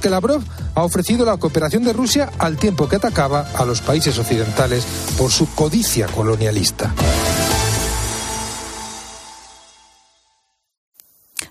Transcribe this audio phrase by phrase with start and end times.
[0.00, 0.42] que Lavrov
[0.74, 4.84] ha ofrecido la cooperación de Rusia al tiempo que atacaba a los países occidentales
[5.16, 6.94] por su codicia colonialista.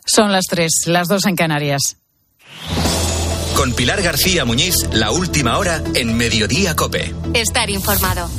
[0.05, 1.97] Son las tres, las dos en Canarias.
[3.55, 7.13] Con Pilar García Muñiz, la última hora en Mediodía Cope.
[7.33, 8.29] Estar informado.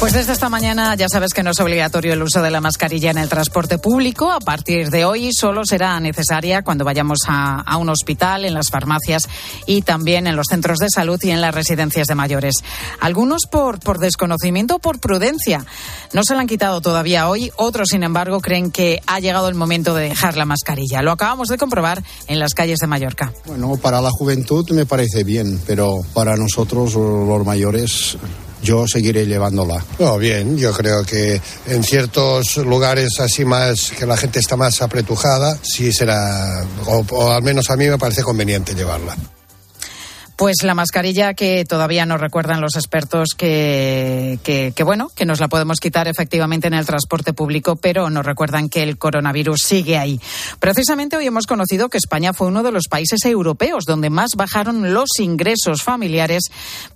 [0.00, 3.10] Pues desde esta mañana ya sabes que no es obligatorio el uso de la mascarilla
[3.10, 4.30] en el transporte público.
[4.30, 9.28] A partir de hoy solo será necesaria cuando vayamos a, un hospital, en las farmacias
[9.66, 12.54] y también en los centros de salud y en las residencias de mayores.
[13.00, 15.66] Algunos por, por desconocimiento o por prudencia.
[16.12, 17.50] No se la han quitado todavía hoy.
[17.56, 21.02] Otros, sin embargo, creen que ha llegado el momento de dejar la mascarilla.
[21.02, 23.32] Lo acabamos de comprobar en las calles de Mallorca.
[23.46, 28.16] Bueno, para la juventud me parece bien, pero para nosotros los mayores
[28.62, 29.84] yo seguiré llevándola.
[29.98, 34.82] No, bien, yo creo que en ciertos lugares así más, que la gente está más
[34.82, 39.16] apretujada, sí será, o, o al menos a mí me parece conveniente llevarla.
[40.38, 45.48] Pues la mascarilla que todavía nos recuerdan los expertos que, que, bueno, que nos la
[45.48, 50.20] podemos quitar efectivamente en el transporte público, pero nos recuerdan que el coronavirus sigue ahí.
[50.60, 54.94] Precisamente hoy hemos conocido que España fue uno de los países europeos donde más bajaron
[54.94, 56.44] los ingresos familiares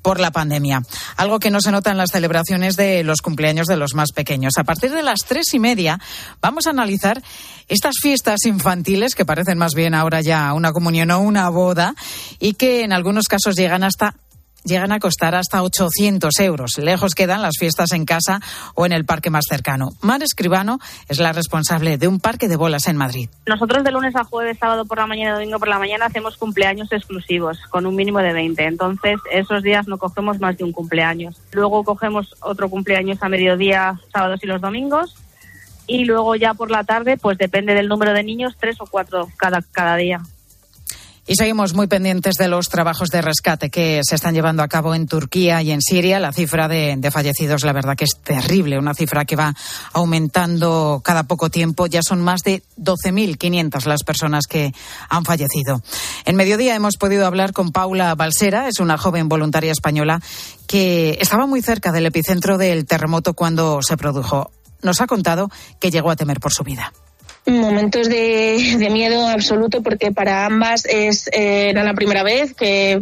[0.03, 0.83] por la pandemia.
[1.17, 4.53] Algo que no se nota en las celebraciones de los cumpleaños de los más pequeños.
[4.57, 5.99] A partir de las tres y media
[6.41, 7.21] vamos a analizar
[7.67, 11.97] estas fiestas infantiles que parecen más bien ahora ya una comunión o una boda
[12.39, 14.15] y que en algunos casos llegan hasta
[14.63, 16.77] llegan a costar hasta 800 euros.
[16.77, 18.41] Lejos quedan las fiestas en casa
[18.75, 19.89] o en el parque más cercano.
[20.03, 23.31] Mar Escribano es la responsable de un parque de bolas en Madrid.
[23.47, 26.37] Nosotros de lunes a jueves, sábado por la mañana y domingo por la mañana hacemos
[26.37, 28.67] cumpleaños exclusivos con un mínimo de 20.
[28.67, 31.41] Entonces, esos días no cogemos más de un cumpleaños.
[31.53, 35.17] Luego cogemos otro cumpleaños a mediodía, sábados y los domingos.
[35.87, 39.29] Y luego ya por la tarde, pues depende del número de niños, tres o cuatro
[39.39, 40.21] cada, cada día.
[41.25, 44.93] Y seguimos muy pendientes de los trabajos de rescate que se están llevando a cabo
[44.93, 46.19] en Turquía y en Siria.
[46.19, 49.55] La cifra de, de, fallecidos, la verdad que es terrible, una cifra que va
[49.93, 51.87] aumentando cada poco tiempo.
[51.87, 54.75] Ya son más de 12.500 las personas que
[55.09, 55.81] han fallecido.
[56.25, 60.21] En mediodía hemos podido hablar con Paula Balsera, es una joven voluntaria española
[60.67, 64.51] que estaba muy cerca del epicentro del terremoto cuando se produjo.
[64.83, 66.93] Nos ha contado que llegó a temer por su vida
[67.47, 73.01] momentos de, miedo absoluto porque para ambas es, eh, era la primera vez que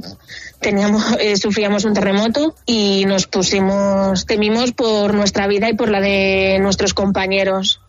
[0.61, 6.01] teníamos eh, sufríamos un terremoto y nos pusimos temimos por nuestra vida y por la
[6.01, 7.81] de nuestros compañeros.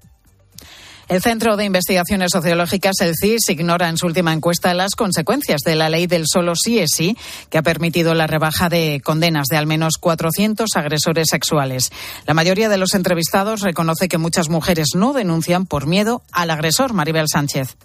[1.11, 5.75] El Centro de Investigaciones Sociológicas, el CIS, ignora en su última encuesta las consecuencias de
[5.75, 7.17] la ley del solo sí es sí,
[7.49, 11.91] que ha permitido la rebaja de condenas de al menos 400 agresores sexuales.
[12.27, 16.93] La mayoría de los entrevistados reconoce que muchas mujeres no denuncian por miedo al agresor,
[16.93, 17.75] Maribel Sánchez.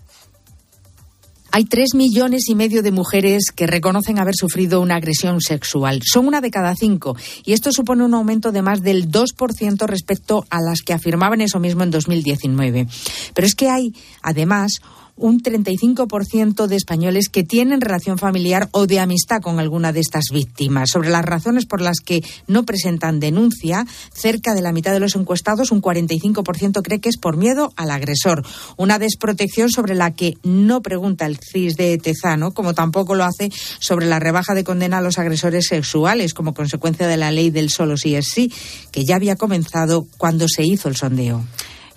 [1.57, 6.03] Hay tres millones y medio de mujeres que reconocen haber sufrido una agresión sexual.
[6.05, 7.17] Son una de cada cinco.
[7.47, 11.59] Y esto supone un aumento de más del 2% respecto a las que afirmaban eso
[11.59, 12.89] mismo en 2019.
[13.33, 14.83] Pero es que hay, además,
[15.17, 20.27] un 35% de españoles que tienen relación familiar o de amistad con alguna de estas
[20.33, 20.91] víctimas.
[20.93, 25.17] Sobre las razones por las que no presentan denuncia, cerca de la mitad de los
[25.17, 28.45] encuestados, un 45% cree que es por miedo al agresor.
[28.77, 33.51] Una desprotección sobre la que no pregunta el CIS de Tezano, como tampoco lo hace
[33.79, 37.71] sobre la rebaja de condena a los agresores sexuales como consecuencia de la ley del
[37.71, 38.53] solo sí es sí,
[38.93, 41.45] que ya había comenzado cuando se hizo el sondeo.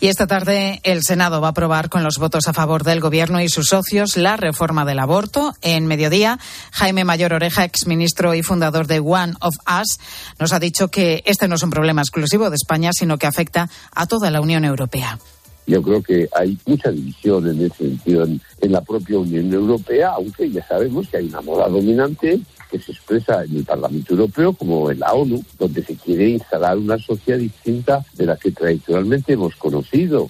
[0.02, 3.42] Y esta tarde el Senado va a aprobar con los votos a favor del Gobierno
[3.42, 5.54] y sus socios la reforma del aborto.
[5.62, 6.40] En mediodía,
[6.72, 10.00] Jaime Mayor Oreja, exministro y fundador de One of Us,
[10.40, 13.70] nos ha dicho que este no es un problema exclusivo de España, sino que afecta
[13.94, 15.20] a toda la Unión Europea.
[15.68, 20.12] Yo creo que hay mucha división en ese sentido en, en la propia Unión Europea,
[20.16, 24.54] aunque ya sabemos que hay una moda dominante que se expresa en el Parlamento Europeo
[24.54, 29.34] como en la ONU, donde se quiere instalar una sociedad distinta de la que tradicionalmente
[29.34, 30.30] hemos conocido.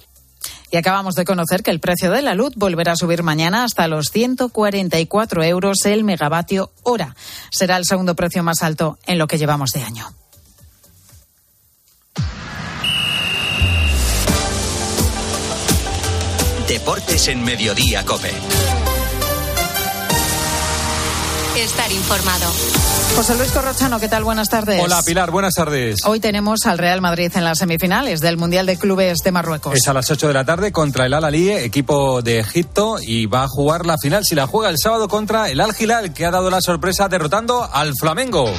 [0.72, 3.88] Y acabamos de conocer que el precio de la luz volverá a subir mañana hasta
[3.88, 7.16] los 144 euros el megavatio hora.
[7.50, 10.06] Será el segundo precio más alto en lo que llevamos de año.
[16.68, 18.30] Deportes en Mediodía, Cope.
[21.56, 22.46] Estar informado.
[23.16, 24.22] José Luis Corrochano, ¿qué tal?
[24.22, 24.80] Buenas tardes.
[24.82, 25.98] Hola Pilar, buenas tardes.
[26.06, 29.74] Hoy tenemos al Real Madrid en las semifinales del Mundial de Clubes de Marruecos.
[29.74, 33.42] Es a las 8 de la tarde contra el Al-Ali, equipo de Egipto, y va
[33.42, 36.50] a jugar la final si la juega el sábado contra el Al-Hilal, que ha dado
[36.50, 38.50] la sorpresa derrotando al Flamengo.